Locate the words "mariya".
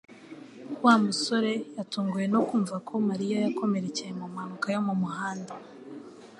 3.09-3.37